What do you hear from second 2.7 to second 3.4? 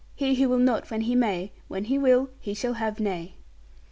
have nay.'